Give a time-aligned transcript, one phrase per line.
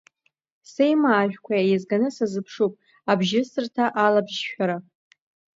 [0.71, 2.73] Сеимаажәқәа еизганы сазыԥшуп
[3.11, 4.77] абжьысырҭа алабжьшәара.